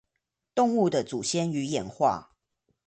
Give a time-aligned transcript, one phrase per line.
[0.55, 2.35] 動物的祖先與演化